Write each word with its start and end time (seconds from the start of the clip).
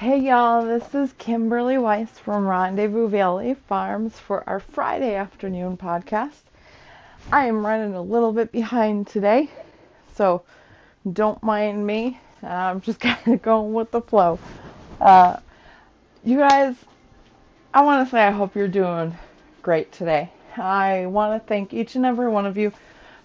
Hey 0.00 0.18
y'all, 0.18 0.64
this 0.64 0.94
is 0.94 1.12
Kimberly 1.18 1.76
Weiss 1.76 2.08
from 2.08 2.46
Rendezvous 2.46 3.06
Valley 3.08 3.52
Farms 3.52 4.18
for 4.18 4.42
our 4.48 4.58
Friday 4.58 5.14
afternoon 5.14 5.76
podcast. 5.76 6.40
I 7.30 7.44
am 7.44 7.66
running 7.66 7.92
a 7.92 8.00
little 8.00 8.32
bit 8.32 8.50
behind 8.50 9.08
today, 9.08 9.50
so 10.14 10.42
don't 11.12 11.42
mind 11.42 11.86
me. 11.86 12.18
I'm 12.42 12.80
just 12.80 12.98
kind 13.00 13.18
of 13.26 13.42
going 13.42 13.74
with 13.74 13.90
the 13.90 14.00
flow. 14.00 14.38
Uh, 15.02 15.36
you 16.24 16.38
guys, 16.38 16.76
I 17.74 17.82
want 17.82 18.06
to 18.06 18.10
say 18.10 18.22
I 18.22 18.30
hope 18.30 18.56
you're 18.56 18.68
doing 18.68 19.14
great 19.60 19.92
today. 19.92 20.32
I 20.56 21.04
want 21.08 21.38
to 21.38 21.46
thank 21.46 21.74
each 21.74 21.94
and 21.94 22.06
every 22.06 22.30
one 22.30 22.46
of 22.46 22.56
you 22.56 22.72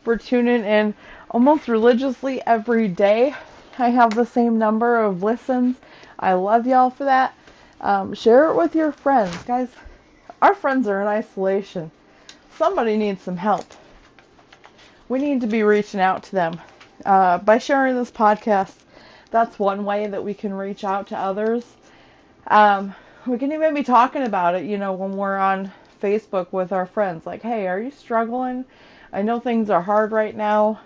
for 0.04 0.18
tuning 0.18 0.66
in 0.66 0.94
almost 1.32 1.70
religiously 1.70 2.46
every 2.46 2.90
day. 2.90 3.34
I 3.80 3.92
have 3.92 4.14
the 4.14 4.26
same 4.26 4.60
number 4.60 5.02
of 5.02 5.24
listens. 5.24 5.78
I 6.20 6.34
love 6.34 6.66
y'all 6.66 6.90
for 6.90 7.06
that. 7.06 7.34
Um, 7.82 8.14
share 8.14 8.50
it 8.50 8.56
with 8.56 8.76
your 8.76 8.92
friends. 8.92 9.36
Guys, 9.44 9.70
our 10.42 10.54
friends 10.54 10.88
are 10.88 11.02
in 11.02 11.08
isolation. 11.08 11.92
Somebody 12.58 12.98
needs 12.98 13.22
some 13.22 13.38
help. 13.38 13.66
We 15.10 15.20
need 15.20 15.42
to 15.42 15.48
be 15.48 15.64
reaching 15.64 16.00
out 16.00 16.24
to 16.24 16.32
them. 16.32 16.60
Uh, 17.06 17.38
by 17.40 17.58
sharing 17.58 17.96
this 17.96 18.12
podcast, 18.12 18.74
that's 19.30 19.60
one 19.60 19.86
way 19.86 20.08
that 20.08 20.24
we 20.24 20.34
can 20.34 20.54
reach 20.54 20.84
out 20.84 21.08
to 21.08 21.18
others. 21.18 21.66
Um, 22.48 22.96
we 23.28 23.38
can 23.38 23.52
even 23.52 23.74
be 23.74 23.84
talking 23.84 24.24
about 24.24 24.56
it, 24.56 24.66
you 24.66 24.78
know, 24.78 24.94
when 24.94 25.18
we're 25.18 25.38
on 25.38 25.72
Facebook 26.02 26.52
with 26.52 26.72
our 26.72 26.86
friends. 26.86 27.26
Like, 27.26 27.42
hey, 27.42 27.68
are 27.68 27.80
you 27.80 27.92
struggling? 27.92 28.66
I 29.12 29.22
know 29.22 29.40
things 29.40 29.70
are 29.70 29.82
hard 29.82 30.12
right 30.12 30.36
now. 30.36 30.80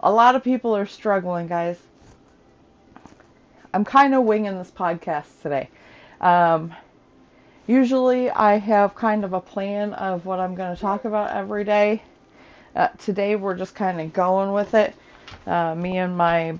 A 0.00 0.12
lot 0.12 0.34
of 0.34 0.44
people 0.44 0.76
are 0.76 0.86
struggling, 0.86 1.46
guys. 1.46 1.78
I'm 3.72 3.84
kind 3.84 4.14
of 4.14 4.24
winging 4.24 4.58
this 4.58 4.70
podcast 4.70 5.26
today. 5.42 5.68
Um, 6.20 6.74
usually, 7.68 8.28
I 8.28 8.58
have 8.58 8.96
kind 8.96 9.24
of 9.24 9.32
a 9.32 9.40
plan 9.40 9.92
of 9.94 10.26
what 10.26 10.40
I'm 10.40 10.56
going 10.56 10.74
to 10.74 10.80
talk 10.80 11.04
about 11.04 11.30
every 11.30 11.62
day. 11.62 12.02
Uh, 12.74 12.88
today, 12.98 13.36
we're 13.36 13.56
just 13.56 13.76
kind 13.76 14.00
of 14.00 14.12
going 14.12 14.52
with 14.52 14.74
it. 14.74 14.94
Uh, 15.46 15.76
me 15.76 15.98
and 15.98 16.16
my 16.16 16.58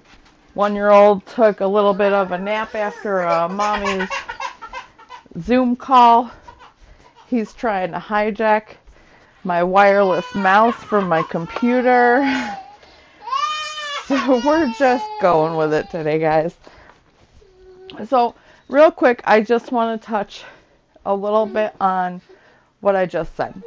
one 0.55 0.75
year 0.77 0.91
old 0.91 1.27
took 1.27 1.61
a 1.61 1.67
little 1.67 1.95
bit 1.95 2.13
of 2.13 2.31
a 2.31 2.39
nap 2.39 2.77
after 2.77 3.23
uh, 3.27 3.49
mommy's 3.49 4.09
Zoom 5.41 5.75
call. 5.75 6.31
He's 7.27 7.53
trying 7.53 7.91
to 7.91 7.99
hijack 7.99 8.77
my 9.43 9.65
wireless 9.65 10.33
mouse 10.37 10.77
from 10.77 11.09
my 11.09 11.23
computer. 11.25 12.57
So 14.07 14.41
we're 14.45 14.73
just 14.77 15.07
going 15.21 15.55
with 15.55 15.73
it 15.73 15.89
today, 15.89 16.19
guys. 16.19 16.57
So, 18.07 18.35
real 18.69 18.91
quick, 18.91 19.21
I 19.25 19.41
just 19.41 19.73
want 19.73 20.01
to 20.01 20.07
touch 20.07 20.45
a 21.05 21.15
little 21.15 21.47
bit 21.47 21.75
on 21.81 22.21
what 22.81 22.97
I 22.97 23.07
just 23.07 23.35
said. 23.37 23.63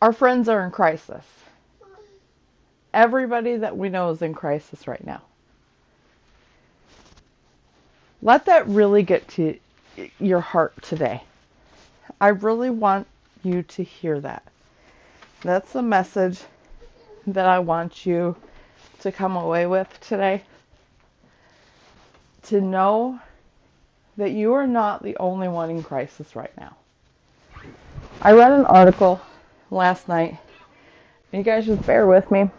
Our 0.00 0.12
friends 0.12 0.48
are 0.48 0.64
in 0.64 0.70
crisis. 0.70 1.24
Everybody 2.94 3.56
that 3.56 3.76
we 3.76 3.88
know 3.88 4.10
is 4.10 4.22
in 4.22 4.34
crisis 4.34 4.88
right 4.88 5.04
now. 5.04 5.22
Let 8.22 8.46
that 8.46 8.66
really 8.66 9.02
get 9.02 9.28
to 9.28 9.58
your 10.18 10.40
heart 10.40 10.74
today. 10.82 11.22
I 12.20 12.28
really 12.28 12.70
want 12.70 13.06
you 13.42 13.62
to 13.62 13.82
hear 13.82 14.20
that. 14.20 14.42
That's 15.42 15.72
the 15.72 15.82
message 15.82 16.40
that 17.26 17.46
I 17.46 17.58
want 17.60 18.04
you 18.04 18.36
to 19.00 19.12
come 19.12 19.36
away 19.36 19.66
with 19.66 19.88
today. 20.00 20.42
To 22.44 22.60
know 22.60 23.20
that 24.16 24.32
you 24.32 24.52
are 24.54 24.66
not 24.66 25.02
the 25.02 25.16
only 25.18 25.48
one 25.48 25.70
in 25.70 25.82
crisis 25.82 26.34
right 26.34 26.52
now. 26.56 26.76
I 28.22 28.32
read 28.32 28.52
an 28.52 28.66
article 28.66 29.20
last 29.70 30.08
night. 30.08 30.38
You 31.32 31.42
guys 31.42 31.66
just 31.66 31.86
bear 31.86 32.06
with 32.06 32.30
me. 32.30 32.50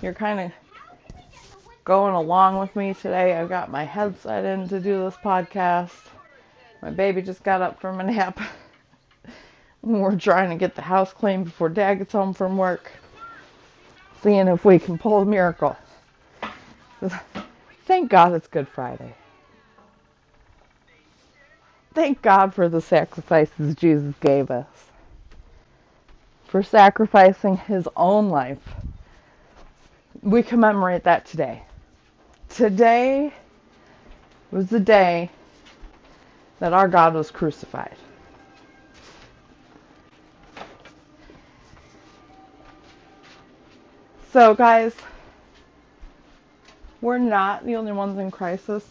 You're 0.00 0.14
kind 0.14 0.40
of 0.40 0.52
going 1.84 2.14
along 2.14 2.58
with 2.58 2.74
me 2.74 2.94
today. 2.94 3.34
I've 3.34 3.48
got 3.48 3.70
my 3.70 3.84
headset 3.84 4.44
in 4.44 4.68
to 4.68 4.80
do 4.80 5.04
this 5.04 5.14
podcast. 5.16 5.92
My 6.80 6.90
baby 6.90 7.22
just 7.22 7.42
got 7.42 7.62
up 7.62 7.80
from 7.80 8.00
a 8.00 8.04
nap. 8.04 8.40
We're 9.82 10.16
trying 10.16 10.50
to 10.50 10.56
get 10.56 10.74
the 10.74 10.82
house 10.82 11.12
clean 11.12 11.44
before 11.44 11.68
Dad 11.68 11.98
gets 11.98 12.12
home 12.12 12.34
from 12.34 12.56
work. 12.56 12.90
Seeing 14.22 14.48
if 14.48 14.64
we 14.64 14.78
can 14.78 14.98
pull 14.98 15.20
a 15.20 15.24
miracle. 15.24 15.76
Thank 17.86 18.10
God 18.10 18.32
it's 18.34 18.48
Good 18.48 18.68
Friday. 18.68 19.14
Thank 21.94 22.22
God 22.22 22.54
for 22.54 22.68
the 22.68 22.80
sacrifices 22.80 23.74
Jesus 23.74 24.14
gave 24.20 24.50
us. 24.50 24.66
For 26.46 26.62
sacrificing 26.62 27.56
his 27.56 27.88
own 27.96 28.28
life. 28.30 28.58
We 30.22 30.42
commemorate 30.42 31.04
that 31.04 31.26
today. 31.26 31.62
Today 32.48 33.34
was 34.50 34.68
the 34.68 34.80
day 34.80 35.30
that 36.60 36.72
our 36.72 36.88
God 36.88 37.14
was 37.14 37.30
crucified. 37.30 37.96
So, 44.32 44.54
guys, 44.54 44.94
we're 47.02 47.18
not 47.18 47.66
the 47.66 47.76
only 47.76 47.92
ones 47.92 48.18
in 48.18 48.30
crisis. 48.30 48.86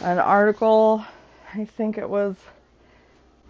An 0.00 0.18
article, 0.18 1.04
I 1.54 1.66
think 1.66 1.98
it 1.98 2.08
was 2.08 2.34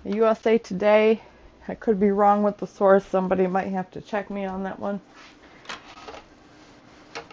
USA 0.05 0.59
Today. 0.59 1.23
I 1.67 1.75
could 1.75 1.99
be 1.99 2.11
wrong 2.11 2.43
with 2.43 2.59
the 2.59 2.67
source. 2.67 3.07
Somebody 3.07 3.47
might 3.47 3.69
have 3.69 3.91
to 3.93 4.03
check 4.03 4.29
me 4.29 4.45
on 4.45 4.65
that 4.65 4.79
one. 4.79 5.01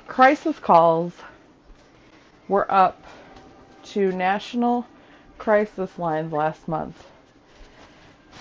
Crisis 0.07 0.57
calls 0.59 1.11
were 2.47 2.71
up 2.71 3.03
to 3.83 4.11
national 4.11 4.85
crisis 5.37 5.97
lines 5.97 6.31
last 6.31 6.67
month. 6.67 7.03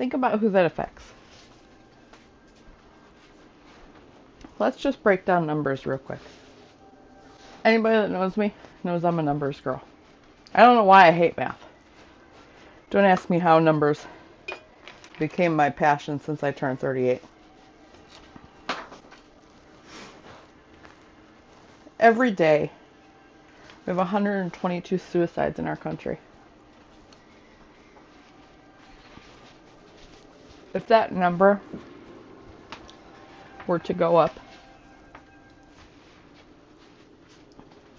Think 0.00 0.14
about 0.14 0.40
who 0.40 0.48
that 0.48 0.64
affects. 0.64 1.04
Let's 4.58 4.78
just 4.78 5.02
break 5.02 5.26
down 5.26 5.44
numbers 5.44 5.84
real 5.84 5.98
quick. 5.98 6.20
Anybody 7.66 7.96
that 7.96 8.10
knows 8.10 8.38
me 8.38 8.54
knows 8.82 9.04
I'm 9.04 9.18
a 9.18 9.22
numbers 9.22 9.60
girl. 9.60 9.82
I 10.54 10.62
don't 10.62 10.76
know 10.76 10.84
why 10.84 11.08
I 11.08 11.10
hate 11.10 11.36
math. 11.36 11.62
Don't 12.88 13.04
ask 13.04 13.28
me 13.28 13.38
how 13.38 13.58
numbers 13.58 14.06
became 15.18 15.54
my 15.54 15.68
passion 15.68 16.18
since 16.18 16.42
I 16.42 16.50
turned 16.50 16.80
38. 16.80 17.22
Every 21.98 22.30
day, 22.30 22.70
we 23.84 23.90
have 23.90 23.98
122 23.98 24.96
suicides 24.96 25.58
in 25.58 25.68
our 25.68 25.76
country. 25.76 26.18
If 30.72 30.86
that 30.86 31.12
number 31.12 31.60
were 33.66 33.78
to 33.80 33.92
go 33.92 34.16
up 34.16 34.38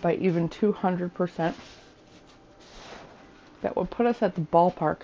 by 0.02 0.16
even 0.16 0.50
200%, 0.50 1.54
that 3.62 3.76
would 3.76 3.90
put 3.90 4.06
us 4.06 4.22
at 4.22 4.36
the 4.36 4.42
ballpark 4.42 5.02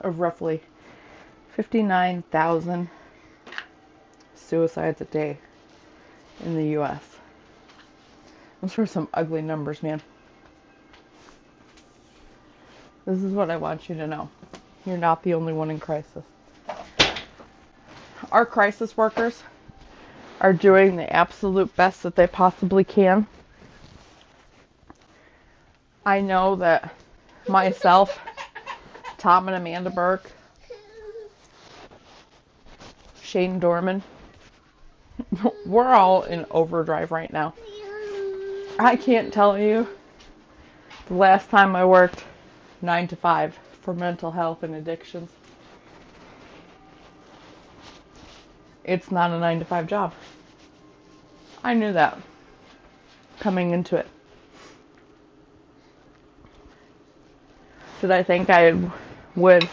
of 0.00 0.20
roughly 0.20 0.62
59,000 1.56 2.88
suicides 4.34 5.00
a 5.00 5.04
day 5.06 5.38
in 6.44 6.54
the 6.56 6.78
US. 6.80 7.02
Those 8.60 8.78
are 8.78 8.86
some 8.86 9.08
ugly 9.14 9.42
numbers, 9.42 9.82
man. 9.82 10.00
This 13.06 13.22
is 13.22 13.32
what 13.32 13.50
I 13.50 13.56
want 13.56 13.88
you 13.88 13.94
to 13.96 14.06
know. 14.06 14.28
You're 14.86 14.96
not 14.96 15.22
the 15.22 15.34
only 15.34 15.52
one 15.52 15.70
in 15.70 15.78
crisis. 15.78 16.24
Our 18.32 18.46
crisis 18.46 18.96
workers 18.96 19.42
are 20.40 20.52
doing 20.52 20.96
the 20.96 21.12
absolute 21.12 21.74
best 21.76 22.02
that 22.02 22.16
they 22.16 22.26
possibly 22.26 22.84
can. 22.84 23.26
I 26.06 26.20
know 26.20 26.56
that 26.56 26.94
myself, 27.46 28.18
Tom 29.18 29.48
and 29.48 29.56
Amanda 29.56 29.90
Burke, 29.90 30.30
Shane 33.20 33.58
Dorman, 33.58 34.02
we're 35.66 35.92
all 35.92 36.22
in 36.22 36.46
overdrive 36.50 37.10
right 37.10 37.32
now. 37.32 37.54
I 38.78 38.96
can't 38.96 39.32
tell 39.32 39.58
you 39.58 39.86
the 41.06 41.14
last 41.14 41.50
time 41.50 41.76
I 41.76 41.84
worked 41.84 42.24
9 42.80 43.08
to 43.08 43.16
5 43.16 43.58
for 43.90 43.96
mental 43.96 44.30
health 44.30 44.62
and 44.62 44.76
addictions. 44.76 45.30
It's 48.84 49.10
not 49.10 49.32
a 49.32 49.40
9 49.40 49.58
to 49.58 49.64
5 49.64 49.88
job. 49.88 50.14
I 51.64 51.74
knew 51.74 51.92
that 51.92 52.16
coming 53.40 53.72
into 53.72 53.96
it. 53.96 54.06
Did 58.00 58.12
I 58.12 58.22
think 58.22 58.48
I 58.48 58.76
would 59.34 59.68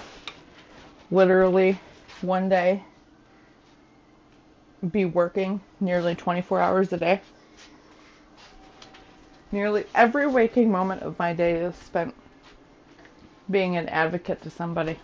literally 1.12 1.80
one 2.22 2.50
day 2.50 2.84
be 4.92 5.06
working 5.06 5.62
nearly 5.80 6.16
24 6.16 6.60
hours 6.60 6.92
a 6.92 6.98
day? 6.98 7.22
Nearly 9.52 9.86
every 9.94 10.25
waking 10.25 10.72
moment 10.72 11.04
of 11.04 11.20
my 11.20 11.34
day 11.34 11.54
is 11.54 11.75
spent 11.75 12.16
being 13.50 13.78
an 13.78 13.90
advocate 13.90 14.42
to 14.44 14.50
somebody. 14.50 14.98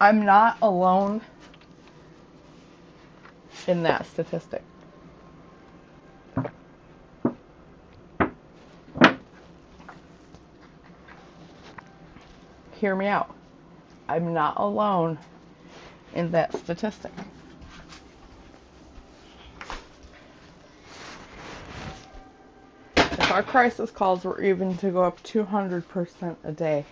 I'm 0.00 0.24
not 0.24 0.58
alone 0.62 1.22
in 3.68 3.82
that 3.84 4.06
statistic. 4.06 4.62
Hear 12.72 12.96
me 12.96 13.06
out. 13.06 13.34
I'm 14.08 14.32
not 14.34 14.54
alone 14.58 15.18
in 16.14 16.30
that 16.32 16.56
statistic. 16.56 17.12
our 23.34 23.42
crisis 23.44 23.90
calls 23.90 24.24
were 24.24 24.42
even 24.42 24.76
to 24.78 24.90
go 24.90 25.04
up 25.04 25.22
200% 25.22 26.36
a 26.42 26.52
day, 26.52 26.84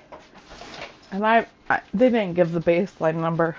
and 1.11 1.27
I, 1.27 1.47
I 1.69 1.81
they 1.93 2.11
didn't 2.11 2.35
give 2.35 2.53
the 2.53 2.61
baseline 2.61 3.17
number, 3.17 3.57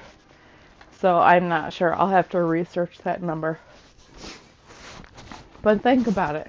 so 1.00 1.20
I'm 1.20 1.50
not 1.50 1.74
sure. 1.74 1.94
I'll 1.94 2.08
have 2.08 2.30
to 2.30 2.42
research 2.42 3.00
that 3.00 3.22
number. 3.22 3.60
But 5.62 5.82
think 5.82 6.08
about 6.08 6.38
it. 6.38 6.48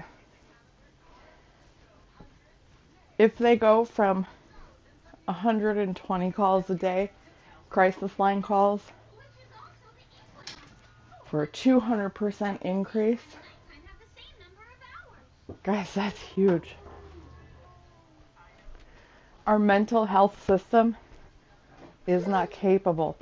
If 3.17 3.37
they 3.37 3.57
go 3.57 3.83
from 3.83 4.25
120 5.25 6.31
calls 6.31 6.69
a 6.69 6.75
day, 6.75 7.11
crisis 7.69 8.17
line 8.17 8.41
calls, 8.41 8.81
for 11.25 11.43
a 11.43 11.47
200% 11.47 12.61
increase, 12.61 13.19
guys, 15.63 15.93
that's 15.93 16.19
huge. 16.19 16.75
Our 19.45 19.59
mental 19.59 20.05
health 20.05 20.43
system 20.45 20.95
is 22.07 22.27
not 22.27 22.51
capable 22.51 23.17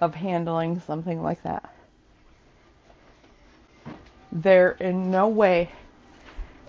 of 0.00 0.14
handling 0.14 0.80
something 0.80 1.22
like 1.22 1.42
that. 1.42 1.74
There 4.32 4.72
in 4.72 5.10
no 5.10 5.28
way 5.28 5.70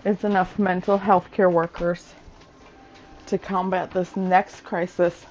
is 0.04 0.22
enough 0.22 0.58
mental 0.58 0.98
health 0.98 1.30
care 1.32 1.50
workers 1.50 2.14
to 3.26 3.38
combat 3.38 3.90
this 3.90 4.16
next 4.16 4.60
crisis 4.62 5.26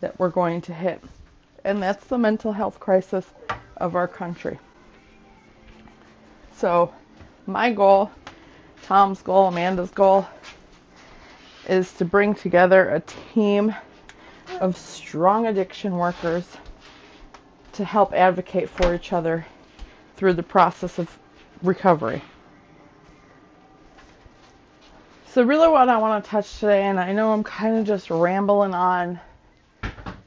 that 0.00 0.18
we're 0.18 0.28
going 0.28 0.60
to 0.62 0.74
hit. 0.74 1.02
And 1.64 1.82
that's 1.82 2.04
the 2.06 2.18
mental 2.18 2.52
health 2.52 2.78
crisis 2.78 3.24
of 3.78 3.96
our 3.96 4.06
country. 4.06 4.58
So, 6.56 6.92
my 7.46 7.72
goal, 7.72 8.10
Tom's 8.82 9.22
goal, 9.22 9.48
Amanda's 9.48 9.90
goal, 9.90 10.26
is 11.68 11.92
to 11.94 12.04
bring 12.04 12.34
together 12.34 12.88
a 12.88 13.00
team 13.00 13.74
of 14.60 14.76
strong 14.76 15.46
addiction 15.46 15.96
workers 15.96 16.46
to 17.72 17.84
help 17.84 18.12
advocate 18.14 18.68
for 18.68 18.94
each 18.94 19.12
other 19.12 19.46
through 20.16 20.32
the 20.32 20.42
process 20.42 20.98
of 20.98 21.18
recovery. 21.62 22.22
So, 25.30 25.42
really, 25.42 25.68
what 25.68 25.88
I 25.88 25.98
want 25.98 26.24
to 26.24 26.30
touch 26.30 26.58
today, 26.58 26.84
and 26.84 26.98
I 26.98 27.12
know 27.12 27.32
I'm 27.32 27.44
kind 27.44 27.78
of 27.78 27.86
just 27.86 28.10
rambling 28.10 28.74
on. 28.74 29.20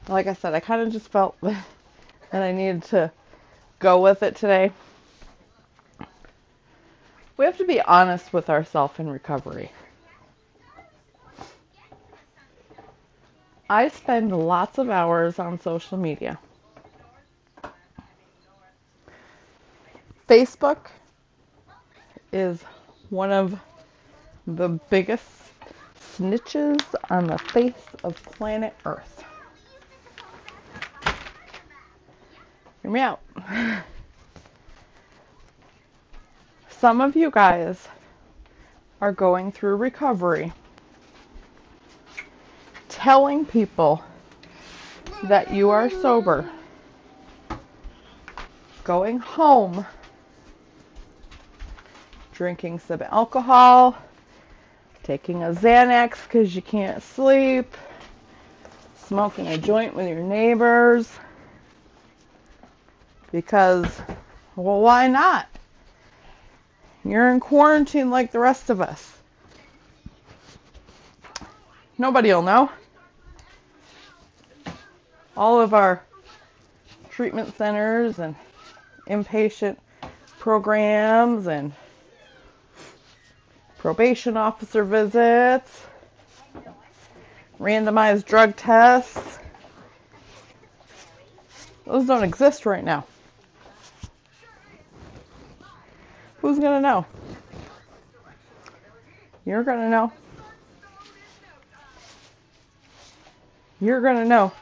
Like 0.08 0.26
I 0.26 0.32
said, 0.32 0.54
I 0.54 0.60
kind 0.60 0.80
of 0.80 0.92
just 0.92 1.08
felt 1.08 1.36
that 1.42 1.62
I 2.32 2.52
needed 2.52 2.84
to 2.84 3.12
go 3.78 4.00
with 4.00 4.22
it 4.22 4.36
today. 4.36 4.72
We 7.36 7.44
have 7.46 7.58
to 7.58 7.64
be 7.64 7.80
honest 7.80 8.32
with 8.32 8.50
ourselves 8.50 8.98
in 8.98 9.08
recovery. 9.08 9.70
I 13.70 13.88
spend 13.88 14.36
lots 14.36 14.78
of 14.78 14.90
hours 14.90 15.38
on 15.38 15.58
social 15.60 15.96
media. 15.96 16.38
Facebook 20.28 20.88
is 22.32 22.62
one 23.10 23.32
of 23.32 23.58
the 24.46 24.68
biggest 24.90 25.24
snitches 25.98 26.82
on 27.10 27.26
the 27.26 27.38
face 27.38 27.88
of 28.04 28.22
planet 28.24 28.74
Earth. 28.84 29.24
Hear 32.82 32.90
me 32.90 33.00
out. 33.00 33.20
Some 36.82 37.00
of 37.00 37.14
you 37.14 37.30
guys 37.30 37.86
are 39.00 39.12
going 39.12 39.52
through 39.52 39.76
recovery, 39.76 40.52
telling 42.88 43.46
people 43.46 44.02
that 45.22 45.54
you 45.54 45.70
are 45.70 45.88
sober, 45.88 46.50
going 48.82 49.20
home, 49.20 49.86
drinking 52.32 52.80
some 52.80 53.02
alcohol, 53.02 53.96
taking 55.04 55.44
a 55.44 55.52
Xanax 55.52 56.24
because 56.24 56.56
you 56.56 56.62
can't 56.62 57.00
sleep, 57.00 57.76
smoking 59.06 59.46
a 59.46 59.56
joint 59.56 59.94
with 59.94 60.08
your 60.08 60.24
neighbors. 60.24 61.08
Because, 63.30 63.86
well, 64.56 64.80
why 64.80 65.06
not? 65.06 65.46
You're 67.04 67.30
in 67.30 67.40
quarantine 67.40 68.10
like 68.10 68.30
the 68.30 68.38
rest 68.38 68.70
of 68.70 68.80
us. 68.80 69.16
Nobody 71.98 72.32
will 72.32 72.42
know. 72.42 72.70
All 75.36 75.60
of 75.60 75.74
our 75.74 76.02
treatment 77.10 77.56
centers 77.56 78.18
and 78.18 78.34
inpatient 79.08 79.76
programs 80.38 81.46
and 81.46 81.72
probation 83.78 84.36
officer 84.36 84.84
visits, 84.84 85.84
randomized 87.58 88.24
drug 88.24 88.56
tests. 88.56 89.38
Those 91.84 92.06
don't 92.06 92.22
exist 92.22 92.64
right 92.64 92.84
now. 92.84 93.04
Who's 96.42 96.58
going 96.58 96.72
to 96.72 96.80
know? 96.80 97.06
You're 99.46 99.62
going 99.62 99.78
to 99.78 99.88
know. 99.88 100.12
You're 103.80 104.00
going 104.00 104.16
to 104.16 104.24
know 104.24 104.52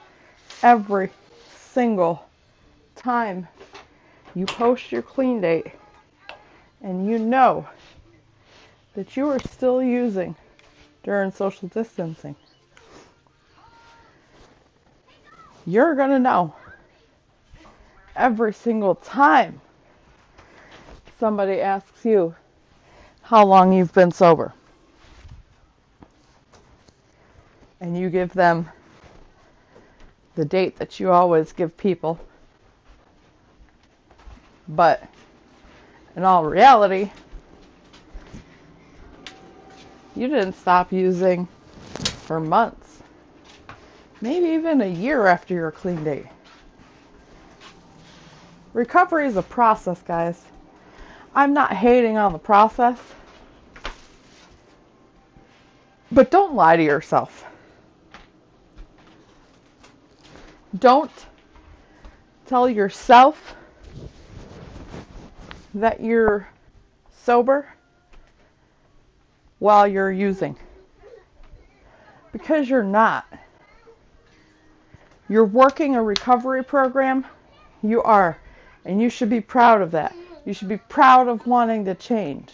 every 0.62 1.08
single 1.56 2.22
time 2.96 3.48
you 4.34 4.44
post 4.44 4.92
your 4.92 5.00
clean 5.00 5.40
date 5.40 5.68
and 6.82 7.06
you 7.06 7.18
know 7.18 7.66
that 8.94 9.16
you 9.16 9.30
are 9.30 9.40
still 9.40 9.82
using 9.82 10.36
during 11.02 11.30
social 11.32 11.68
distancing. 11.68 12.36
You're 15.66 15.94
going 15.94 16.10
to 16.10 16.18
know 16.18 16.54
every 18.14 18.52
single 18.52 18.96
time 18.96 19.62
somebody 21.20 21.60
asks 21.60 22.04
you 22.04 22.34
how 23.22 23.46
long 23.46 23.72
you've 23.72 23.94
been 23.94 24.10
sober. 24.10 24.54
and 27.80 27.96
you 27.98 28.10
give 28.10 28.32
them 28.34 28.68
the 30.36 30.44
date 30.44 30.78
that 30.78 31.00
you 31.00 31.10
always 31.10 31.52
give 31.52 31.76
people. 31.76 32.20
But 34.68 35.02
in 36.14 36.24
all 36.24 36.44
reality, 36.44 37.10
you 40.14 40.28
didn't 40.28 40.52
stop 40.54 40.92
using 40.92 41.48
for 42.26 42.38
months, 42.38 43.02
maybe 44.20 44.48
even 44.50 44.82
a 44.82 44.86
year 44.86 45.26
after 45.26 45.54
your 45.54 45.70
clean 45.70 46.04
date. 46.04 46.26
Recovery 48.72 49.26
is 49.26 49.36
a 49.36 49.42
process, 49.42 50.00
guys. 50.02 50.44
I'm 51.34 51.54
not 51.54 51.72
hating 51.72 52.16
on 52.16 52.32
the 52.32 52.38
process, 52.38 52.98
but 56.10 56.30
don't 56.30 56.54
lie 56.54 56.76
to 56.76 56.82
yourself. 56.82 57.44
Don't 60.78 61.10
tell 62.46 62.68
yourself 62.68 63.54
that 65.74 66.00
you're 66.00 66.48
sober 67.22 67.66
while 69.60 69.86
you're 69.86 70.10
using. 70.10 70.56
Because 72.32 72.68
you're 72.68 72.82
not. 72.82 73.24
You're 75.28 75.44
working 75.44 75.94
a 75.94 76.02
recovery 76.02 76.64
program. 76.64 77.24
You 77.82 78.02
are. 78.02 78.36
And 78.84 79.00
you 79.00 79.10
should 79.10 79.30
be 79.30 79.40
proud 79.40 79.82
of 79.82 79.92
that. 79.92 80.14
You 80.44 80.54
should 80.54 80.68
be 80.68 80.78
proud 80.78 81.28
of 81.28 81.46
wanting 81.46 81.84
to 81.84 81.94
change. 81.94 82.50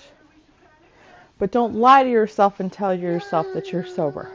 But 1.39 1.51
don't 1.51 1.75
lie 1.75 2.03
to 2.03 2.11
yourself 2.11 2.61
and 2.61 2.73
tell 2.73 2.95
yourself 2.95 3.47
that 3.55 3.73
you're 3.73 3.87
sober. 3.87 4.31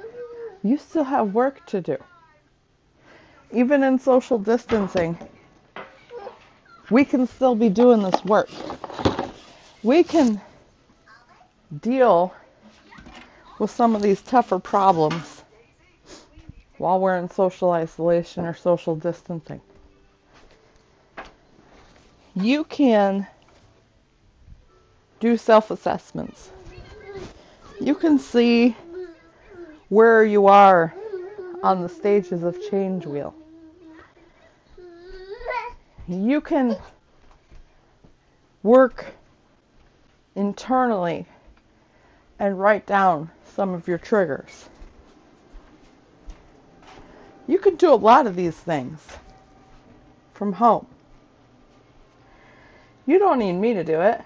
You 0.63 0.77
still 0.77 1.03
have 1.03 1.34
work 1.34 1.65
to 1.67 1.81
do 1.81 1.98
even 3.53 3.84
in 3.84 4.00
social 4.00 4.38
distancing, 4.39 5.17
we 6.89 7.05
can 7.05 7.27
still 7.27 7.55
be 7.55 7.70
doing 7.70 8.01
this 8.01 8.24
work. 8.25 8.50
We 9.84 10.03
can 10.03 10.41
deal 11.81 12.34
with 13.60 13.72
some 13.72 13.96
of 13.96 14.01
these 14.01 14.22
tougher 14.22 14.60
problems 14.60 15.43
while 16.77 17.00
we're 17.00 17.17
in 17.17 17.29
social 17.29 17.72
isolation 17.72 18.46
or 18.46 18.53
social 18.53 18.96
distancing. 18.96 19.62
You 22.34 22.63
can 22.63 23.27
do 25.22 25.38
self 25.38 25.72
assessments. 25.72 26.50
You 27.80 27.96
can 27.96 28.20
see 28.20 28.75
where 29.88 30.25
you 30.25 30.48
are 30.48 30.94
on 31.63 31.82
the 31.82 31.90
stages 31.90 32.44
of 32.44 32.62
change 32.70 33.06
wheel 33.06 33.34
you 36.12 36.42
can 36.42 36.78
work 38.63 39.06
internally 40.36 41.25
and 42.40 42.60
write 42.60 42.86
down 42.86 43.30
some 43.56 43.74
of 43.74 43.88
your 43.88 43.98
triggers. 43.98 44.70
You 47.48 47.60
can 47.60 47.75
do 47.75 47.94
a 47.94 47.96
lot 47.96 48.28
of 48.28 48.36
these 48.36 48.56
things 48.56 49.00
from 50.34 50.54
home. 50.54 50.86
You 53.06 53.20
don't 53.20 53.40
need 53.40 53.54
me 53.54 53.74
to 53.74 53.84
do 53.84 54.01
it. 54.01 54.22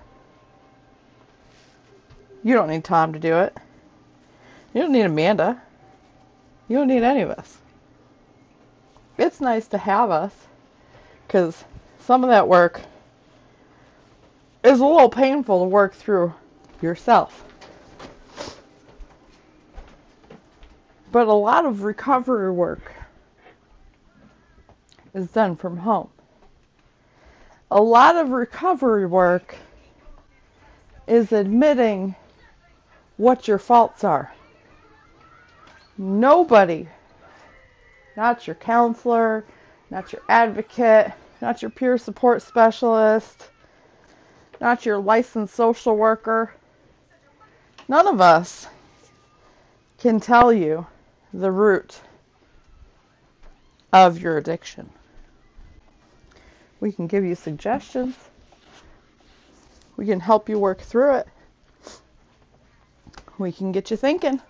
You 2.46 2.54
don't 2.54 2.70
need 2.70 2.84
Tom 2.84 3.12
to 3.14 3.20
do 3.20 3.40
it. 3.40 3.58
You 4.72 4.84
don't 4.84 4.92
need 4.92 5.02
Amanda. 5.02 5.60
You 6.68 6.78
don't 6.78 6.88
need 6.88 7.02
any 7.02 7.22
of 7.22 7.32
us. 7.32 7.58
It's 9.18 9.42
nice 9.42 9.68
to 9.70 9.80
have 9.80 10.12
us 10.12 10.32
because 11.26 11.64
some 12.02 12.24
of 12.24 12.30
that 12.30 12.48
work 12.48 12.82
is 14.64 14.80
a 14.80 14.86
little 14.86 15.10
painful 15.10 15.64
to 15.64 15.70
work 15.70 15.96
through 15.96 16.36
yourself. 16.84 17.44
But 21.12 21.28
a 21.28 21.34
lot 21.34 21.66
of 21.66 21.82
recovery 21.82 22.52
work 22.52 22.94
is 25.16 25.30
done 25.30 25.56
from 25.56 25.78
home. 25.78 26.10
A 27.72 27.82
lot 27.82 28.16
of 28.16 28.30
recovery 28.30 29.08
work 29.08 29.56
is 31.08 31.32
admitting 31.32 32.16
what 33.18 33.48
your 33.48 33.58
faults 33.58 34.04
are. 34.04 34.34
Nobody, 35.98 36.90
not 38.18 38.48
your 38.48 38.56
counselor, 38.56 39.46
not 39.90 40.12
your 40.12 40.22
advocate, 40.28 41.12
not 41.42 41.62
your 41.62 41.72
peer 41.72 41.98
support 41.98 42.42
specialist, 42.42 43.50
not 44.60 44.86
your 44.86 44.98
licensed 44.98 45.56
social 45.56 45.96
worker. 45.96 46.54
None 47.88 48.08
of 48.08 48.20
us 48.20 48.68
can 50.00 50.20
tell 50.20 50.52
you 50.52 50.86
the 51.34 51.52
root 51.52 52.00
of 53.94 54.20
your 54.20 54.38
addiction. 54.38 54.90
We 56.80 56.92
can 56.92 57.08
give 57.08 57.24
you 57.24 57.36
suggestions. 57.36 58.16
We 59.96 60.06
can 60.06 60.20
help 60.20 60.50
you 60.50 60.60
work 60.60 60.82
through 60.82 61.16
it. 61.16 61.28
We 63.38 63.52
can 63.52 63.72
get 63.72 63.92
you 63.92 63.98
thinking. 63.98 64.42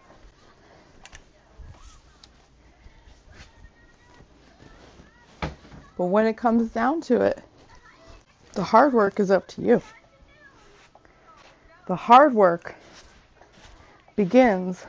But 5.98 6.06
when 6.06 6.25
it 6.25 6.38
comes 6.38 6.72
down 6.72 7.01
to 7.01 7.22
it, 7.22 7.42
the 8.54 8.63
hard 8.63 8.94
work 8.94 9.20
is 9.20 9.32
up 9.32 9.48
to 9.50 9.62
you. 9.62 9.82
The 11.88 11.96
hard 11.96 12.34
work 12.34 12.75
begins 14.15 14.86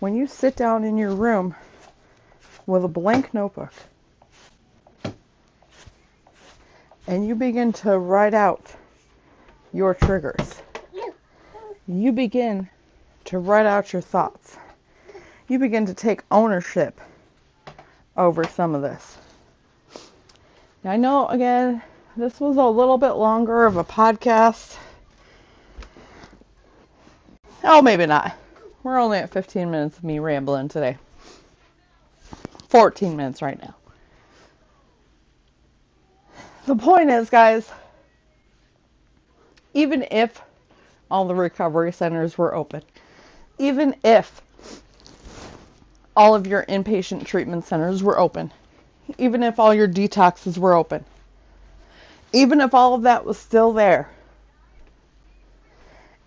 when 0.00 0.14
you 0.14 0.26
sit 0.26 0.56
down 0.56 0.84
in 0.84 0.96
your 0.96 1.14
room 1.14 1.54
with 2.66 2.84
a 2.84 2.88
blank 2.88 3.32
notebook 3.34 3.72
and 7.06 7.26
you 7.26 7.34
begin 7.34 7.72
to 7.72 7.98
write 7.98 8.34
out 8.34 8.74
your 9.72 9.94
triggers. 9.94 10.62
You 11.90 12.12
begin 12.12 12.68
to 13.24 13.38
write 13.38 13.64
out 13.64 13.94
your 13.94 14.02
thoughts. 14.02 14.58
You 15.48 15.58
begin 15.58 15.86
to 15.86 15.94
take 15.94 16.20
ownership 16.30 17.00
over 18.14 18.44
some 18.44 18.74
of 18.74 18.82
this. 18.82 19.16
I 20.84 20.98
know, 20.98 21.26
again, 21.28 21.80
this 22.14 22.40
was 22.40 22.58
a 22.58 22.64
little 22.66 22.98
bit 22.98 23.12
longer 23.12 23.64
of 23.64 23.78
a 23.78 23.84
podcast. 23.84 24.76
Oh, 27.64 27.80
maybe 27.80 28.04
not. 28.04 28.36
We're 28.82 28.98
only 28.98 29.18
at 29.18 29.30
15 29.30 29.70
minutes 29.70 29.96
of 29.96 30.04
me 30.04 30.18
rambling 30.18 30.68
today. 30.68 30.98
14 32.68 33.16
minutes 33.16 33.40
right 33.40 33.60
now. 33.60 33.74
The 36.66 36.76
point 36.76 37.08
is, 37.08 37.30
guys, 37.30 37.70
even 39.72 40.06
if 40.10 40.42
all 41.10 41.26
the 41.26 41.34
recovery 41.34 41.92
centers 41.92 42.36
were 42.36 42.54
open, 42.54 42.82
even 43.58 43.94
if 44.04 44.42
all 46.16 46.34
of 46.34 46.46
your 46.46 46.64
inpatient 46.64 47.24
treatment 47.26 47.64
centers 47.64 48.02
were 48.02 48.18
open, 48.18 48.52
even 49.18 49.42
if 49.42 49.58
all 49.58 49.72
your 49.72 49.88
detoxes 49.88 50.58
were 50.58 50.74
open. 50.74 51.04
Even 52.32 52.60
if 52.60 52.74
all 52.74 52.94
of 52.94 53.02
that 53.02 53.24
was 53.24 53.38
still 53.38 53.72
there. 53.72 54.10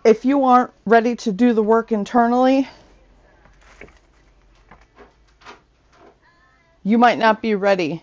If 0.03 0.25
you 0.25 0.45
aren't 0.45 0.71
ready 0.85 1.15
to 1.17 1.31
do 1.31 1.53
the 1.53 1.61
work 1.61 1.91
internally, 1.91 2.67
you 6.83 6.97
might 6.97 7.19
not 7.19 7.41
be 7.41 7.53
ready 7.53 8.01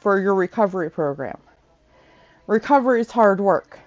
for 0.00 0.20
your 0.20 0.34
recovery 0.34 0.90
program. 0.90 1.38
Recovery 2.46 3.00
is 3.00 3.10
hard 3.10 3.40
work. 3.40 3.78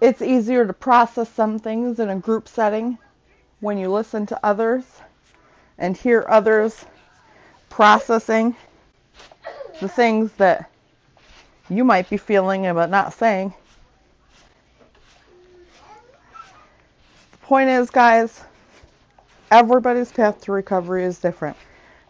It's 0.00 0.22
easier 0.22 0.66
to 0.66 0.72
process 0.72 1.28
some 1.30 1.58
things 1.58 2.00
in 2.00 2.08
a 2.10 2.16
group 2.16 2.48
setting 2.48 2.98
when 3.60 3.78
you 3.78 3.90
listen 3.90 4.26
to 4.26 4.40
others 4.46 4.84
and 5.78 5.96
hear 5.96 6.26
others 6.28 6.84
processing 7.68 8.56
the 9.80 9.88
things 9.88 10.32
that 10.34 10.70
you 11.68 11.84
might 11.84 12.10
be 12.10 12.16
feeling 12.16 12.62
but 12.74 12.90
not 12.90 13.12
saying. 13.14 13.54
The 17.32 17.38
point 17.38 17.70
is, 17.70 17.90
guys, 17.90 18.42
everybody's 19.50 20.12
path 20.12 20.40
to 20.42 20.52
recovery 20.52 21.04
is 21.04 21.18
different. 21.18 21.56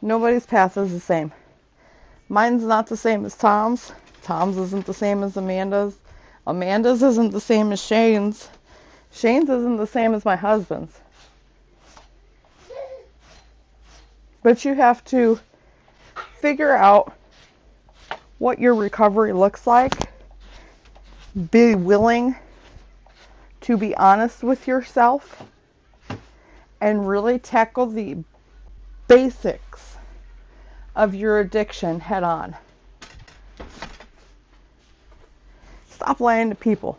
Nobody's 0.02 0.46
path 0.46 0.76
is 0.76 0.92
the 0.92 1.00
same. 1.00 1.32
Mine's 2.28 2.64
not 2.64 2.86
the 2.88 2.96
same 2.96 3.24
as 3.26 3.36
Tom's. 3.36 3.92
Tom's 4.22 4.56
isn't 4.58 4.86
the 4.86 4.94
same 4.94 5.22
as 5.24 5.36
Amanda's. 5.36 5.99
Amanda's 6.50 7.00
isn't 7.00 7.30
the 7.30 7.40
same 7.40 7.70
as 7.70 7.80
Shane's. 7.80 8.48
Shane's 9.12 9.48
isn't 9.48 9.76
the 9.76 9.86
same 9.86 10.14
as 10.14 10.24
my 10.24 10.34
husband's. 10.34 10.98
But 14.42 14.64
you 14.64 14.74
have 14.74 15.04
to 15.06 15.38
figure 16.40 16.74
out 16.74 17.12
what 18.38 18.58
your 18.58 18.74
recovery 18.74 19.32
looks 19.32 19.64
like. 19.64 19.92
Be 21.52 21.76
willing 21.76 22.34
to 23.60 23.76
be 23.76 23.94
honest 23.94 24.42
with 24.42 24.66
yourself 24.66 25.44
and 26.80 27.06
really 27.06 27.38
tackle 27.38 27.86
the 27.86 28.16
basics 29.06 29.96
of 30.96 31.14
your 31.14 31.38
addiction 31.38 32.00
head 32.00 32.24
on. 32.24 32.56
Stop 36.00 36.18
lying 36.18 36.48
to 36.48 36.54
people. 36.54 36.98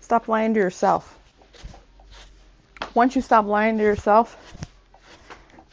Stop 0.00 0.28
lying 0.28 0.54
to 0.54 0.60
yourself. 0.60 1.18
Once 2.94 3.16
you 3.16 3.20
stop 3.20 3.46
lying 3.46 3.78
to 3.78 3.82
yourself, 3.82 4.36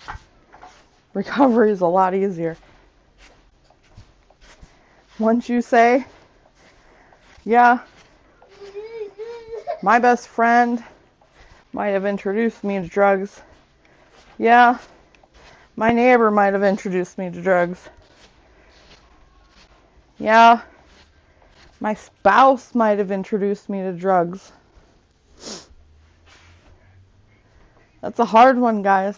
recovery 1.14 1.70
is 1.70 1.82
a 1.82 1.86
lot 1.86 2.16
easier. 2.16 2.58
Once 5.20 5.48
you 5.48 5.62
say, 5.62 6.08
yeah, 7.46 7.82
my 9.84 10.00
best 10.00 10.28
friend 10.28 10.84
might 11.72 11.90
have 11.90 12.08
introduced 12.08 12.64
me 12.64 12.80
to 12.80 12.88
drugs. 12.88 13.40
Yeah, 14.40 14.80
my 15.76 15.92
neighbor 15.92 16.32
might 16.32 16.54
have 16.54 16.64
introduced 16.64 17.20
me 17.20 17.30
to 17.30 17.42
drugs. 17.44 17.80
Yeah, 20.18 20.62
my 21.80 21.94
spouse 21.94 22.74
might 22.74 22.98
have 22.98 23.12
introduced 23.12 23.70
me 23.70 23.82
to 23.82 23.94
drugs. 23.94 24.52
That's 28.02 28.20
a 28.20 28.26
hard 28.26 28.58
one, 28.58 28.82
guys. 28.82 29.18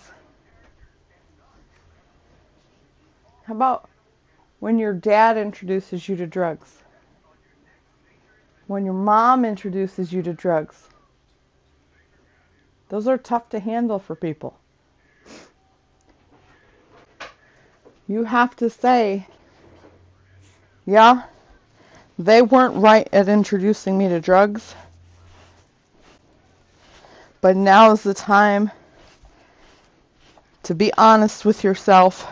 How 3.44 3.54
about 3.54 3.90
when 4.60 4.78
your 4.78 4.94
dad 4.94 5.38
introduces 5.38 6.08
you 6.08 6.16
to 6.18 6.28
drugs? 6.28 6.84
When 8.68 8.86
your 8.86 8.94
mom 8.94 9.46
introduces 9.46 10.14
you 10.14 10.22
to 10.24 10.34
drugs? 10.34 10.88
Those 12.90 13.08
are 13.08 13.18
tough 13.18 13.50
to 13.50 13.60
handle 13.60 14.00
for 14.00 14.16
people. 14.16 14.60
You 18.08 18.24
have 18.24 18.56
to 18.58 18.70
say, 18.70 19.28
yeah, 20.86 21.24
they 22.20 22.42
weren't 22.42 22.76
right 22.76 23.08
at 23.14 23.30
introducing 23.30 23.98
me 23.98 24.10
to 24.10 24.20
drugs, 24.20 24.76
but 27.40 27.56
now 27.56 27.92
is 27.94 28.04
the 28.04 28.14
time 28.14 28.70
to 30.64 30.76
be 30.76 30.92
honest 30.98 31.46
with 31.46 31.64
yourself 31.64 32.30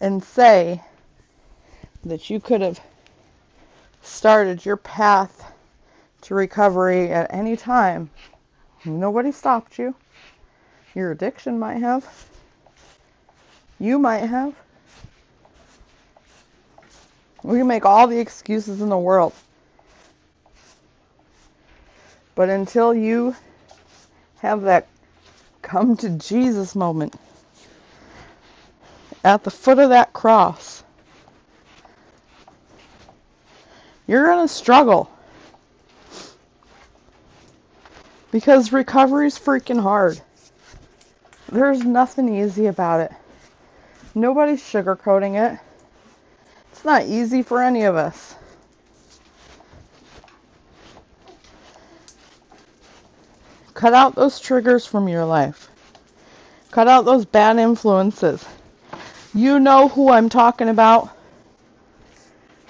and 0.00 0.22
say 0.24 0.82
that 2.04 2.28
you 2.28 2.40
could 2.40 2.60
have 2.60 2.80
started 4.02 4.66
your 4.66 4.76
path 4.76 5.52
to 6.22 6.34
recovery 6.34 7.12
at 7.12 7.32
any 7.32 7.56
time. 7.56 8.10
Nobody 8.84 9.30
stopped 9.30 9.78
you. 9.78 9.94
Your 10.96 11.12
addiction 11.12 11.60
might 11.60 11.78
have. 11.78 12.28
You 13.78 14.00
might 14.00 14.26
have. 14.26 14.54
We 17.42 17.58
can 17.58 17.66
make 17.66 17.84
all 17.84 18.06
the 18.06 18.18
excuses 18.18 18.80
in 18.80 18.88
the 18.88 18.98
world. 18.98 19.32
But 22.34 22.48
until 22.48 22.94
you 22.94 23.36
have 24.38 24.62
that 24.62 24.86
come 25.60 25.96
to 25.98 26.10
Jesus 26.10 26.74
moment 26.74 27.14
at 29.24 29.44
the 29.44 29.50
foot 29.50 29.78
of 29.78 29.90
that 29.90 30.12
cross, 30.12 30.82
you're 34.06 34.26
going 34.26 34.46
to 34.46 34.52
struggle. 34.52 35.10
Because 38.30 38.72
recovery 38.72 39.26
is 39.26 39.38
freaking 39.38 39.80
hard. 39.80 40.20
There's 41.50 41.84
nothing 41.84 42.34
easy 42.34 42.66
about 42.66 43.00
it. 43.00 43.12
Nobody's 44.14 44.62
sugarcoating 44.62 45.52
it. 45.52 45.60
It's 46.82 46.86
not 46.88 47.06
easy 47.06 47.44
for 47.44 47.62
any 47.62 47.84
of 47.84 47.94
us. 47.94 48.34
Cut 53.72 53.94
out 53.94 54.16
those 54.16 54.40
triggers 54.40 54.84
from 54.84 55.06
your 55.06 55.24
life. 55.24 55.68
Cut 56.72 56.88
out 56.88 57.04
those 57.04 57.24
bad 57.24 57.58
influences. 57.58 58.44
You 59.32 59.60
know 59.60 59.86
who 59.86 60.10
I'm 60.10 60.28
talking 60.28 60.68
about. 60.68 61.16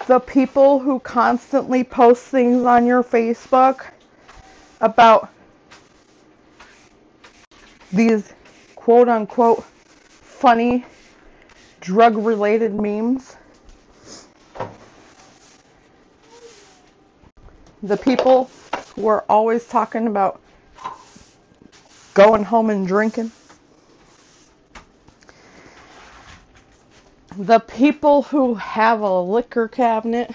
The 0.07 0.21
people 0.21 0.79
who 0.79 1.01
constantly 1.01 1.83
post 1.83 2.23
things 2.25 2.65
on 2.67 2.85
your 2.85 3.03
Facebook 3.03 3.87
about 4.83 5.31
these 7.91 8.31
quote 8.75 9.09
unquote 9.09 9.65
funny 9.65 10.85
drug 11.81 12.19
related 12.19 12.75
memes. 12.75 13.39
The 17.85 17.97
people 17.97 18.49
who 18.95 19.09
are 19.09 19.25
always 19.29 19.67
talking 19.67 20.07
about 20.07 20.41
going 22.15 22.45
home 22.45 22.71
and 22.71 22.87
drinking. 22.87 23.33
The 27.37 27.59
people 27.59 28.23
who 28.23 28.55
have 28.55 29.01
a 29.01 29.21
liquor 29.21 29.67
cabinet 29.67 30.33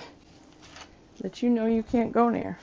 that 1.21 1.41
you 1.41 1.49
know 1.49 1.67
you 1.67 1.83
can't 1.83 2.11
go 2.11 2.27
near. 2.27 2.57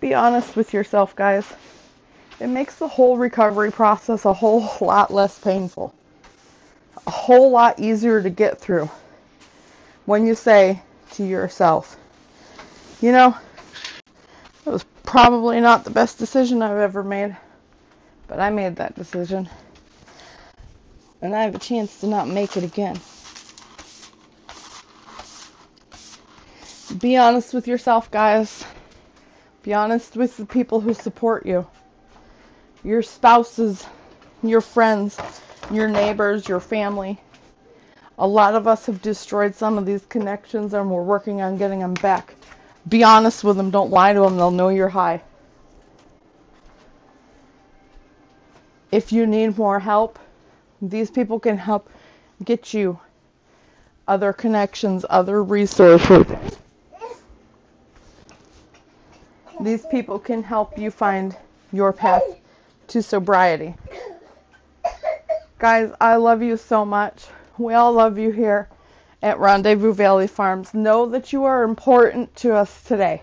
Be 0.00 0.14
honest 0.14 0.56
with 0.56 0.74
yourself, 0.74 1.14
guys. 1.14 1.46
It 2.40 2.48
makes 2.48 2.74
the 2.74 2.88
whole 2.88 3.16
recovery 3.16 3.70
process 3.70 4.24
a 4.24 4.32
whole 4.32 4.68
lot 4.80 5.14
less 5.14 5.38
painful, 5.38 5.94
a 7.06 7.10
whole 7.10 7.52
lot 7.52 7.78
easier 7.78 8.20
to 8.20 8.30
get 8.30 8.58
through 8.58 8.90
when 10.06 10.26
you 10.26 10.34
say 10.34 10.80
to 11.12 11.24
yourself, 11.24 11.96
you 13.00 13.12
know, 13.12 13.36
it 14.64 14.70
was 14.70 14.84
probably 15.04 15.60
not 15.60 15.84
the 15.84 15.90
best 15.90 16.18
decision 16.18 16.62
I've 16.62 16.78
ever 16.78 17.02
made, 17.04 17.36
but 18.28 18.40
I 18.40 18.50
made 18.50 18.76
that 18.76 18.94
decision. 18.94 19.48
And 21.20 21.34
I 21.34 21.42
have 21.42 21.54
a 21.54 21.58
chance 21.58 22.00
to 22.00 22.06
not 22.06 22.28
make 22.28 22.56
it 22.56 22.64
again. 22.64 23.00
Be 27.00 27.16
honest 27.16 27.52
with 27.52 27.66
yourself, 27.68 28.10
guys. 28.10 28.64
Be 29.62 29.74
honest 29.74 30.16
with 30.16 30.36
the 30.36 30.46
people 30.46 30.80
who 30.80 30.94
support 30.94 31.44
you 31.46 31.66
your 32.84 33.02
spouses, 33.02 33.84
your 34.44 34.60
friends, 34.60 35.18
your 35.72 35.88
neighbors, 35.88 36.48
your 36.48 36.60
family. 36.60 37.18
A 38.18 38.26
lot 38.26 38.54
of 38.54 38.66
us 38.66 38.86
have 38.86 39.02
destroyed 39.02 39.54
some 39.54 39.76
of 39.76 39.84
these 39.84 40.04
connections 40.06 40.72
and 40.72 40.90
we're 40.90 41.02
working 41.02 41.42
on 41.42 41.58
getting 41.58 41.80
them 41.80 41.94
back. 41.94 42.34
Be 42.88 43.04
honest 43.04 43.44
with 43.44 43.56
them. 43.56 43.70
Don't 43.70 43.90
lie 43.90 44.12
to 44.12 44.20
them. 44.20 44.36
They'll 44.36 44.50
know 44.50 44.70
you're 44.70 44.88
high. 44.88 45.22
If 48.90 49.12
you 49.12 49.26
need 49.26 49.58
more 49.58 49.78
help, 49.78 50.18
these 50.80 51.10
people 51.10 51.38
can 51.40 51.58
help 51.58 51.90
get 52.42 52.72
you 52.72 52.98
other 54.08 54.32
connections, 54.32 55.04
other 55.10 55.42
resources. 55.42 56.26
These 59.60 59.84
people 59.86 60.18
can 60.18 60.42
help 60.42 60.78
you 60.78 60.90
find 60.90 61.36
your 61.72 61.92
path 61.92 62.22
to 62.88 63.02
sobriety. 63.02 63.74
Guys, 65.58 65.90
I 66.00 66.16
love 66.16 66.42
you 66.42 66.56
so 66.56 66.84
much. 66.84 67.24
We 67.58 67.74
all 67.74 67.92
love 67.92 68.18
you 68.18 68.30
here 68.30 68.68
at 69.22 69.38
Rendezvous 69.38 69.94
Valley 69.94 70.26
Farms. 70.26 70.74
Know 70.74 71.06
that 71.06 71.32
you 71.32 71.44
are 71.44 71.62
important 71.62 72.34
to 72.36 72.54
us 72.54 72.82
today. 72.82 73.22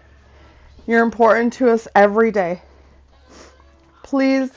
You're 0.87 1.03
important 1.03 1.53
to 1.53 1.69
us 1.69 1.87
every 1.95 2.31
day. 2.31 2.61
Please, 4.01 4.51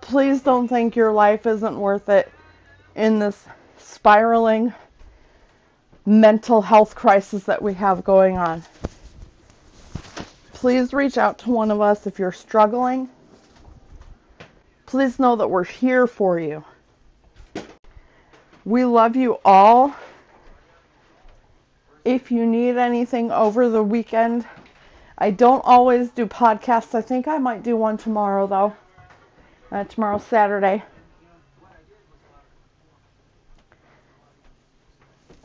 please 0.00 0.42
don't 0.42 0.68
think 0.68 0.96
your 0.96 1.12
life 1.12 1.46
isn't 1.46 1.78
worth 1.78 2.08
it 2.08 2.30
in 2.94 3.18
this 3.18 3.42
spiraling 3.78 4.72
mental 6.04 6.62
health 6.62 6.94
crisis 6.94 7.44
that 7.44 7.62
we 7.62 7.74
have 7.74 8.04
going 8.04 8.36
on 8.36 8.62
please 10.56 10.94
reach 10.94 11.18
out 11.18 11.38
to 11.38 11.50
one 11.50 11.70
of 11.70 11.82
us 11.82 12.06
if 12.06 12.18
you're 12.18 12.32
struggling. 12.32 13.08
Please 14.86 15.18
know 15.18 15.36
that 15.36 15.48
we're 15.48 15.62
here 15.62 16.06
for 16.06 16.40
you. 16.40 16.64
We 18.66 18.84
love 18.84 19.14
you 19.14 19.38
all. 19.44 19.94
If 22.04 22.32
you 22.32 22.44
need 22.44 22.76
anything 22.76 23.30
over 23.30 23.68
the 23.68 23.82
weekend, 23.82 24.44
I 25.16 25.30
don't 25.30 25.62
always 25.64 26.10
do 26.10 26.26
podcasts. 26.26 26.92
I 26.92 27.00
think 27.00 27.28
I 27.28 27.38
might 27.38 27.62
do 27.62 27.76
one 27.76 27.96
tomorrow, 27.96 28.48
though. 28.48 28.74
Uh, 29.70 29.84
tomorrow's 29.84 30.24
Saturday. 30.24 30.82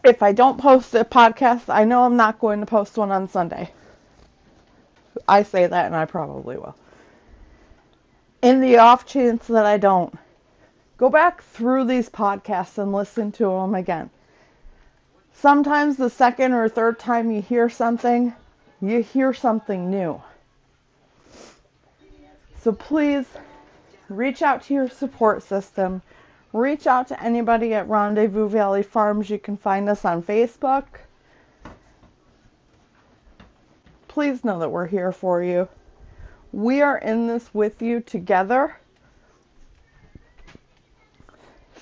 If 0.03 0.23
I 0.23 0.31
don't 0.31 0.57
post 0.57 0.95
a 0.95 1.05
podcast, 1.05 1.65
I 1.69 1.83
know 1.83 2.03
I'm 2.03 2.17
not 2.17 2.39
going 2.39 2.59
to 2.59 2.65
post 2.65 2.97
one 2.97 3.11
on 3.11 3.27
Sunday. 3.27 3.71
I 5.27 5.43
say 5.43 5.67
that, 5.67 5.85
and 5.85 5.95
I 5.95 6.05
probably 6.05 6.57
will. 6.57 6.75
In 8.41 8.61
the 8.61 8.79
off 8.79 9.05
chance 9.05 9.45
that 9.45 9.67
I 9.67 9.77
don't, 9.77 10.11
go 11.01 11.09
back 11.09 11.41
through 11.41 11.83
these 11.83 12.07
podcasts 12.07 12.77
and 12.77 12.93
listen 12.93 13.31
to 13.31 13.45
them 13.45 13.73
again. 13.73 14.07
Sometimes 15.33 15.97
the 15.97 16.11
second 16.11 16.53
or 16.53 16.69
third 16.69 16.99
time 16.99 17.31
you 17.31 17.41
hear 17.41 17.69
something, 17.69 18.31
you 18.79 19.01
hear 19.01 19.33
something 19.33 19.89
new. 19.89 20.21
So 22.61 22.71
please 22.71 23.25
reach 24.09 24.43
out 24.43 24.61
to 24.65 24.75
your 24.75 24.89
support 24.89 25.41
system. 25.41 26.03
Reach 26.53 26.85
out 26.85 27.07
to 27.07 27.23
anybody 27.23 27.73
at 27.73 27.89
Rendezvous 27.89 28.47
Valley 28.47 28.83
Farms. 28.83 29.27
You 29.27 29.39
can 29.39 29.57
find 29.57 29.89
us 29.89 30.05
on 30.05 30.21
Facebook. 30.21 30.85
Please 34.07 34.43
know 34.43 34.59
that 34.59 34.69
we're 34.69 34.85
here 34.85 35.11
for 35.11 35.41
you. 35.41 35.67
We 36.51 36.83
are 36.83 36.99
in 36.99 37.25
this 37.25 37.51
with 37.55 37.81
you 37.81 38.01
together. 38.01 38.75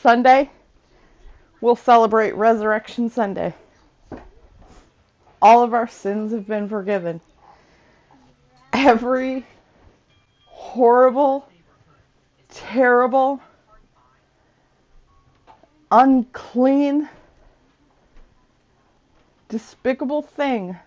Sunday, 0.01 0.49
we'll 1.59 1.75
celebrate 1.75 2.33
Resurrection 2.35 3.09
Sunday. 3.09 3.53
All 5.41 5.63
of 5.63 5.73
our 5.73 5.87
sins 5.87 6.31
have 6.31 6.47
been 6.47 6.69
forgiven. 6.69 7.19
Every 8.71 9.45
horrible, 10.45 11.47
terrible, 12.49 13.41
unclean, 15.91 17.09
despicable 19.49 20.21
thing 20.21 20.77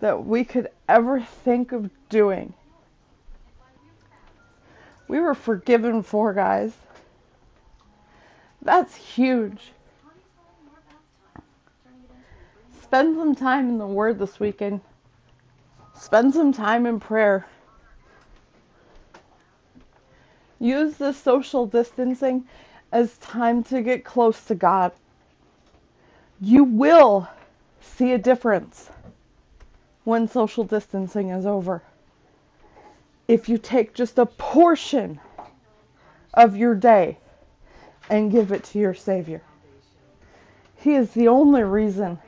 that 0.00 0.26
we 0.26 0.44
could 0.44 0.68
ever 0.88 1.20
think 1.20 1.72
of 1.72 1.88
doing. 2.08 2.52
We 5.08 5.20
were 5.20 5.34
forgiven 5.34 6.02
for, 6.02 6.32
guys. 6.34 6.72
That's 8.62 8.94
huge. 8.94 9.72
Spend 12.82 13.16
some 13.16 13.34
time 13.34 13.68
in 13.68 13.78
the 13.78 13.86
Word 13.86 14.18
this 14.18 14.38
weekend. 14.38 14.80
Spend 15.98 16.32
some 16.32 16.52
time 16.52 16.86
in 16.86 17.00
prayer. 17.00 17.46
Use 20.60 20.96
the 20.96 21.12
social 21.12 21.66
distancing 21.66 22.44
as 22.92 23.16
time 23.18 23.64
to 23.64 23.82
get 23.82 24.04
close 24.04 24.44
to 24.44 24.54
God. 24.54 24.92
You 26.40 26.64
will 26.64 27.28
see 27.80 28.12
a 28.12 28.18
difference 28.18 28.90
when 30.04 30.28
social 30.28 30.62
distancing 30.64 31.30
is 31.30 31.46
over. 31.46 31.82
If 33.26 33.48
you 33.48 33.58
take 33.58 33.94
just 33.94 34.18
a 34.18 34.26
portion 34.26 35.18
of 36.34 36.56
your 36.56 36.74
day 36.74 37.18
and 38.12 38.30
give 38.30 38.52
it 38.52 38.62
to 38.62 38.78
your 38.78 38.92
Savior, 38.92 39.40
He 40.76 40.94
is 40.94 41.12
the 41.12 41.28
only 41.28 41.62
reason 41.62 42.18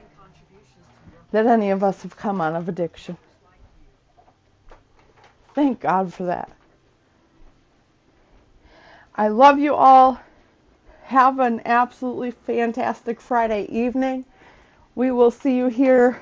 that 1.31 1.47
any 1.47 1.71
of 1.71 1.85
us 1.85 2.03
have 2.03 2.17
come 2.17 2.41
out 2.41 2.55
of 2.55 2.71
addiction. 2.71 3.19
Thank 5.55 5.81
God 5.81 6.13
for 6.15 6.25
that. 6.25 6.51
I 9.15 9.29
love 9.29 9.59
you 9.59 9.75
all. 9.75 10.19
Have 11.03 11.39
an 11.39 11.61
absolutely 11.67 12.31
fantastic 12.31 13.21
Friday 13.21 13.67
evening. 13.67 14.25
We 14.95 15.11
will 15.11 15.31
see 15.31 15.55
you 15.55 15.67
here 15.67 16.19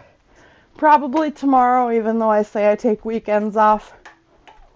probably 0.77 1.31
tomorrow, 1.31 1.93
even 1.93 2.19
though 2.19 2.31
I 2.31 2.43
say 2.43 2.69
I 2.73 2.75
take 2.75 3.05
weekends 3.05 3.57
off. 3.57 3.93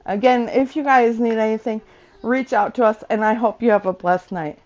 Again, 0.04 0.48
if 0.48 0.76
you 0.76 0.84
guys 0.84 1.18
need 1.18 1.38
anything, 1.38 1.80
reach 2.22 2.52
out 2.52 2.76
to 2.76 2.84
us, 2.84 3.02
and 3.10 3.24
I 3.24 3.34
hope 3.34 3.62
you 3.62 3.72
have 3.72 3.86
a 3.86 3.92
blessed 3.92 4.30
night. 4.30 4.60